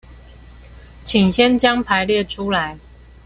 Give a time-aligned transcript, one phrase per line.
[1.03, 2.79] 請先將排列出來